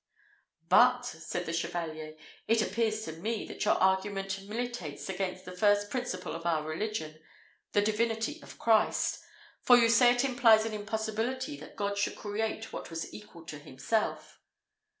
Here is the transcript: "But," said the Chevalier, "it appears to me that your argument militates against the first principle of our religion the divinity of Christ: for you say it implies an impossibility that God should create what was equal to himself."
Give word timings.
"But," 0.67 1.03
said 1.05 1.45
the 1.45 1.53
Chevalier, 1.53 2.15
"it 2.47 2.59
appears 2.63 3.05
to 3.05 3.11
me 3.11 3.45
that 3.45 3.63
your 3.65 3.75
argument 3.75 4.41
militates 4.47 5.07
against 5.09 5.45
the 5.45 5.51
first 5.55 5.91
principle 5.91 6.33
of 6.33 6.43
our 6.43 6.63
religion 6.67 7.19
the 7.73 7.83
divinity 7.83 8.41
of 8.41 8.57
Christ: 8.57 9.19
for 9.61 9.77
you 9.77 9.89
say 9.89 10.11
it 10.15 10.23
implies 10.25 10.65
an 10.65 10.73
impossibility 10.73 11.55
that 11.57 11.75
God 11.75 11.99
should 11.99 12.15
create 12.15 12.73
what 12.73 12.89
was 12.89 13.13
equal 13.13 13.45
to 13.45 13.59
himself." 13.59 14.39